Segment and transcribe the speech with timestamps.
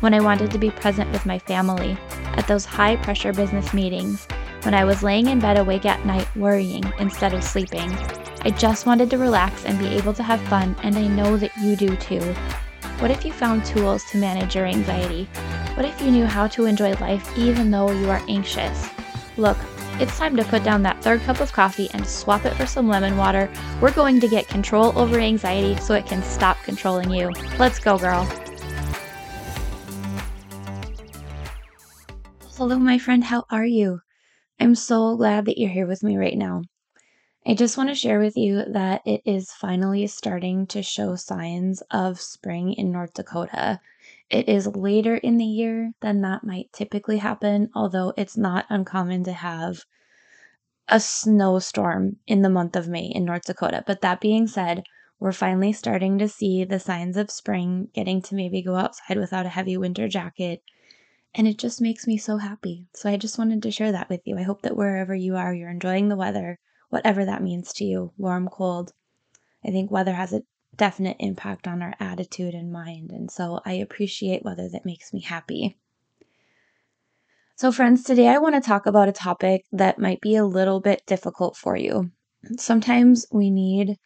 [0.00, 1.96] when I wanted to be present with my family,
[2.36, 4.26] at those high pressure business meetings,
[4.62, 7.90] when I was laying in bed awake at night worrying instead of sleeping.
[8.42, 11.56] I just wanted to relax and be able to have fun, and I know that
[11.58, 12.20] you do too.
[12.98, 15.24] What if you found tools to manage your anxiety?
[15.74, 18.88] What if you knew how to enjoy life even though you are anxious?
[19.36, 19.56] Look,
[19.98, 22.88] it's time to put down that third cup of coffee and swap it for some
[22.88, 23.50] lemon water.
[23.80, 27.30] We're going to get control over anxiety so it can stop controlling you.
[27.58, 28.26] Let's go, girl.
[32.60, 33.24] Hello, my friend.
[33.24, 34.00] How are you?
[34.60, 36.64] I'm so glad that you're here with me right now.
[37.46, 41.82] I just want to share with you that it is finally starting to show signs
[41.90, 43.80] of spring in North Dakota.
[44.28, 49.24] It is later in the year than that might typically happen, although it's not uncommon
[49.24, 49.86] to have
[50.86, 53.84] a snowstorm in the month of May in North Dakota.
[53.86, 54.82] But that being said,
[55.18, 59.46] we're finally starting to see the signs of spring, getting to maybe go outside without
[59.46, 60.62] a heavy winter jacket.
[61.34, 62.86] And it just makes me so happy.
[62.94, 64.36] So I just wanted to share that with you.
[64.36, 68.12] I hope that wherever you are, you're enjoying the weather, whatever that means to you
[68.16, 68.92] warm, cold.
[69.64, 70.42] I think weather has a
[70.76, 73.10] definite impact on our attitude and mind.
[73.12, 75.78] And so I appreciate weather that makes me happy.
[77.54, 80.80] So, friends, today I want to talk about a topic that might be a little
[80.80, 82.10] bit difficult for you.
[82.56, 83.98] Sometimes we need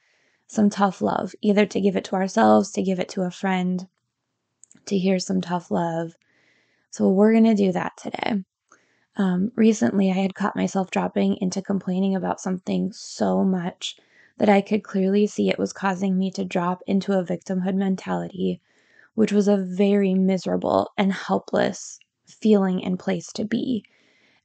[0.49, 3.87] some tough love, either to give it to ourselves, to give it to a friend,
[4.87, 6.17] to hear some tough love.
[6.95, 8.45] So, we're going to do that today.
[9.17, 13.97] Um, recently, I had caught myself dropping into complaining about something so much
[14.39, 18.61] that I could clearly see it was causing me to drop into a victimhood mentality,
[19.17, 23.85] which was a very miserable and helpless feeling and place to be.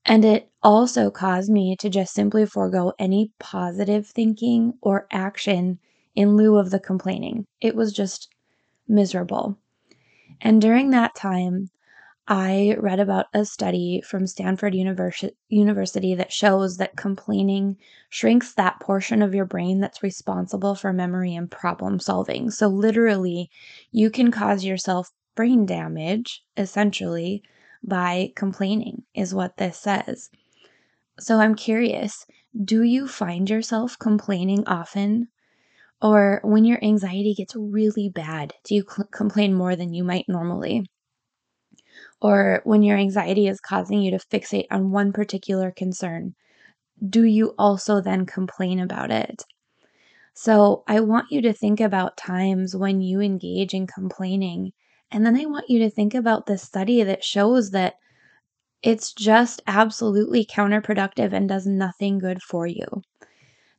[0.04, 5.78] And it also caused me to just simply forego any positive thinking or action
[6.16, 7.46] in lieu of the complaining.
[7.62, 8.28] It was just
[8.88, 9.60] miserable.
[10.42, 11.70] And during that time,
[12.32, 17.76] I read about a study from Stanford Universi- University that shows that complaining
[18.08, 22.52] shrinks that portion of your brain that's responsible for memory and problem solving.
[22.52, 23.50] So, literally,
[23.92, 27.44] you can cause yourself brain damage, essentially,
[27.84, 30.30] by complaining, is what this says.
[31.20, 32.26] So, I'm curious
[32.64, 35.30] do you find yourself complaining often?
[36.02, 40.30] Or when your anxiety gets really bad, do you cl- complain more than you might
[40.30, 40.86] normally?
[42.22, 46.36] Or when your anxiety is causing you to fixate on one particular concern,
[47.10, 49.44] do you also then complain about it?
[50.34, 54.74] So, I want you to think about times when you engage in complaining.
[55.12, 57.96] And then I want you to think about the study that shows that
[58.84, 62.86] it's just absolutely counterproductive and does nothing good for you.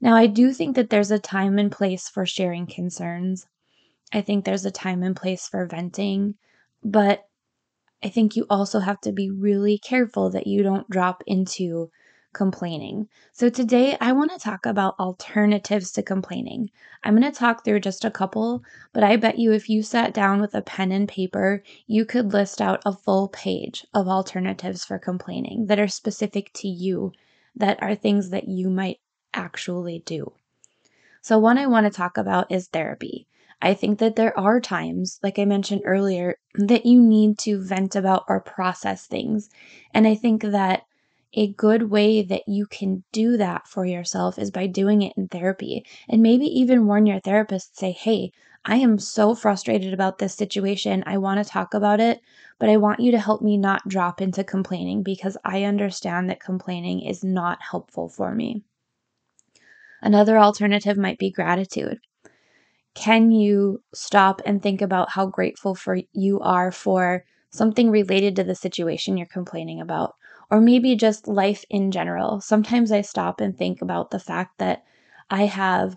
[0.00, 3.46] Now, I do think that there's a time and place for sharing concerns.
[4.12, 6.36] I think there's a time and place for venting,
[6.84, 7.24] but
[8.02, 11.90] I think you also have to be really careful that you don't drop into
[12.32, 13.08] complaining.
[13.32, 16.70] So, today I want to talk about alternatives to complaining.
[17.02, 18.62] I'm going to talk through just a couple,
[18.92, 22.32] but I bet you if you sat down with a pen and paper, you could
[22.32, 27.12] list out a full page of alternatives for complaining that are specific to you,
[27.54, 29.00] that are things that you might
[29.34, 30.32] actually do.
[31.20, 33.26] So, one I want to talk about is therapy.
[33.62, 37.94] I think that there are times, like I mentioned earlier, that you need to vent
[37.94, 39.50] about or process things.
[39.92, 40.84] And I think that
[41.34, 45.28] a good way that you can do that for yourself is by doing it in
[45.28, 45.84] therapy.
[46.08, 48.32] And maybe even warn your therapist, say, hey,
[48.64, 51.04] I am so frustrated about this situation.
[51.06, 52.20] I want to talk about it,
[52.58, 56.40] but I want you to help me not drop into complaining because I understand that
[56.40, 58.64] complaining is not helpful for me.
[60.02, 62.00] Another alternative might be gratitude
[62.94, 68.44] can you stop and think about how grateful for you are for something related to
[68.44, 70.16] the situation you're complaining about?
[70.50, 72.40] Or maybe just life in general.
[72.40, 74.84] Sometimes i stop and think about the fact that
[75.30, 75.96] i have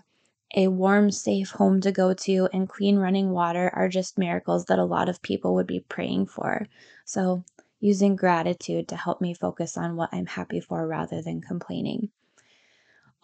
[0.56, 4.78] a warm safe home to go to and clean running water are just miracles that
[4.78, 6.66] a lot of people would be praying for.
[7.04, 7.44] So
[7.80, 12.10] using gratitude to help me focus on what i'm happy for rather than complaining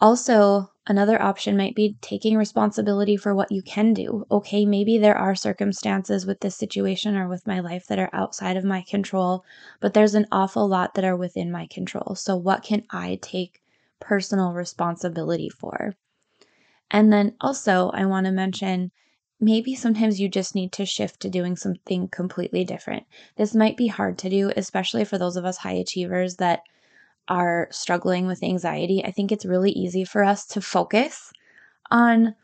[0.01, 4.25] Also, another option might be taking responsibility for what you can do.
[4.29, 8.57] Okay, maybe there are circumstances with this situation or with my life that are outside
[8.57, 9.45] of my control,
[9.79, 12.15] but there's an awful lot that are within my control.
[12.15, 13.61] So, what can I take
[14.01, 15.95] personal responsibility for?
[16.91, 18.91] And then also, I want to mention
[19.39, 23.05] maybe sometimes you just need to shift to doing something completely different.
[23.35, 26.61] This might be hard to do, especially for those of us high achievers that
[27.31, 29.03] are struggling with anxiety.
[29.05, 31.31] I think it's really easy for us to focus
[31.89, 32.35] on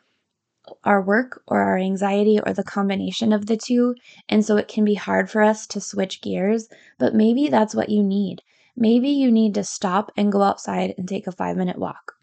[0.85, 3.95] our work or our anxiety or the combination of the two.
[4.29, 7.89] And so it can be hard for us to switch gears, but maybe that's what
[7.89, 8.41] you need.
[8.77, 12.13] Maybe you need to stop and go outside and take a five minute walk.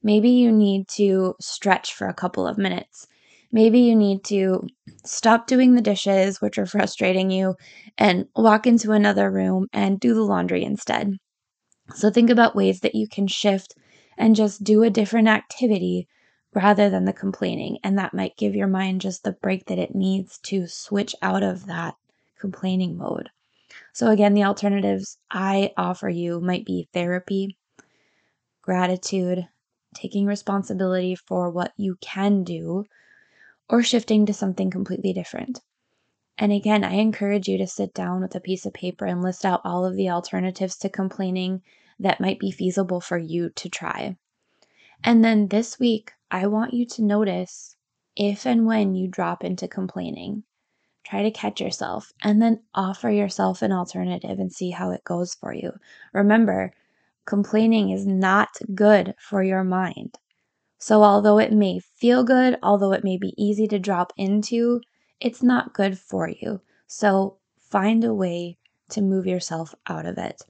[0.00, 3.08] Maybe you need to stretch for a couple of minutes.
[3.50, 4.68] Maybe you need to
[5.04, 7.56] stop doing the dishes, which are frustrating you,
[7.98, 11.16] and walk into another room and do the laundry instead.
[11.92, 13.74] So think about ways that you can shift
[14.16, 16.06] and just do a different activity
[16.54, 17.78] rather than the complaining.
[17.82, 21.42] And that might give your mind just the break that it needs to switch out
[21.42, 21.96] of that
[22.38, 23.30] complaining mode.
[23.92, 27.58] So, again, the alternatives I offer you might be therapy,
[28.62, 29.46] gratitude,
[29.94, 32.84] taking responsibility for what you can do,
[33.68, 35.60] or shifting to something completely different.
[36.36, 39.44] And again, I encourage you to sit down with a piece of paper and list
[39.44, 41.62] out all of the alternatives to complaining
[41.98, 44.16] that might be feasible for you to try.
[45.04, 47.76] And then this week, I want you to notice
[48.16, 50.42] if and when you drop into complaining.
[51.04, 55.34] Try to catch yourself and then offer yourself an alternative and see how it goes
[55.34, 55.72] for you.
[56.12, 56.72] Remember,
[57.26, 60.18] complaining is not good for your mind.
[60.78, 64.80] So, although it may feel good, although it may be easy to drop into,
[65.20, 66.60] it's not good for you.
[66.86, 68.58] So, find a way
[68.90, 70.42] to move yourself out of it.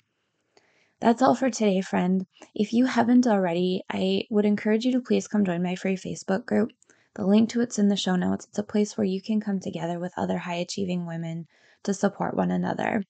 [1.00, 2.26] That's all for today, friend.
[2.54, 6.46] If you haven't already, I would encourage you to please come join my free Facebook
[6.46, 6.70] group.
[7.14, 8.46] The link to it's in the show notes.
[8.46, 11.46] It's a place where you can come together with other high achieving women
[11.84, 13.04] to support one another.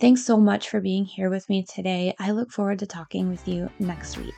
[0.00, 2.14] Thanks so much for being here with me today.
[2.18, 4.34] I look forward to talking with you next week.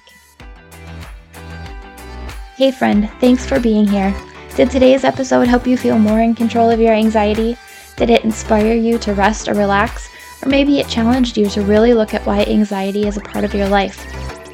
[2.57, 4.15] Hey, friend, thanks for being here.
[4.61, 7.57] Did today's episode help you feel more in control of your anxiety?
[7.97, 10.11] Did it inspire you to rest or relax?
[10.43, 13.55] Or maybe it challenged you to really look at why anxiety is a part of
[13.55, 14.05] your life?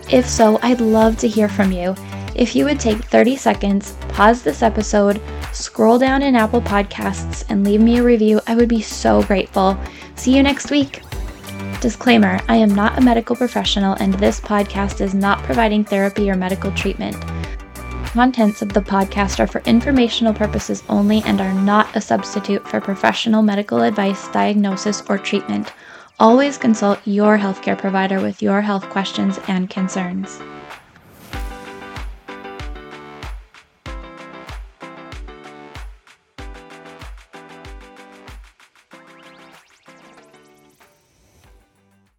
[0.09, 1.97] If so, I'd love to hear from you.
[2.37, 5.21] If you would take 30 seconds, pause this episode,
[5.53, 9.77] scroll down in Apple Podcasts, and leave me a review, I would be so grateful.
[10.15, 11.03] See you next week.
[11.81, 16.37] Disclaimer I am not a medical professional, and this podcast is not providing therapy or
[16.37, 17.17] medical treatment.
[18.17, 22.81] Contents of the podcast are for informational purposes only and are not a substitute for
[22.81, 25.75] professional medical advice, diagnosis, or treatment.
[26.19, 30.41] Always consult your healthcare provider with your health questions and concerns.